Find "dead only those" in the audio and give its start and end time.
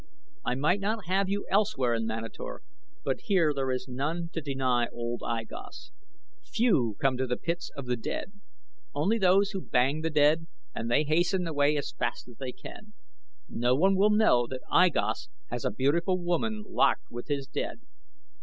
7.97-9.51